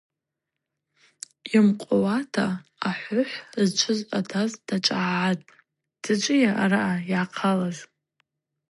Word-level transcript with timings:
Йымкъвауата 1.51 2.47
ахӏвыхӏв 2.89 3.45
зчӏвыз 3.67 3.99
атажв 4.17 4.53
дгӏачӏвагӏгӏатӏ: 4.57 5.49
Дзачӏвыйа 6.01 6.51
араъа 6.63 6.95
йгӏахъалыз? 7.13 7.77